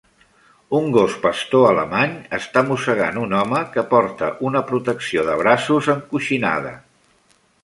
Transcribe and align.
Un 0.77 0.85
gos 0.93 1.17
pastor 1.25 1.67
alemany 1.71 2.15
està 2.37 2.63
mossegant 2.69 3.19
un 3.25 3.35
home 3.41 3.61
que 3.77 3.85
porta 3.93 4.31
una 4.51 4.63
protecció 4.73 5.27
de 5.29 5.37
braços 5.45 5.93
encoixinada. 5.97 6.75